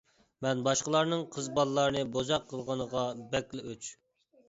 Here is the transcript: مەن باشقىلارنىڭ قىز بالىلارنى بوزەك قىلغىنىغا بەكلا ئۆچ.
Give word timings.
مەن 0.45 0.63
باشقىلارنىڭ 0.67 1.27
قىز 1.37 1.51
بالىلارنى 1.61 2.03
بوزەك 2.17 2.51
قىلغىنىغا 2.51 3.07
بەكلا 3.37 3.71
ئۆچ. 3.73 3.97